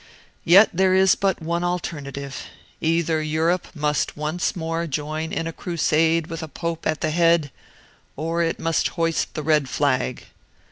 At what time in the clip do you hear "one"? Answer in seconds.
1.43-1.63